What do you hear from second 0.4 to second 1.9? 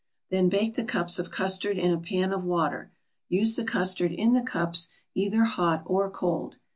bake the cups of custard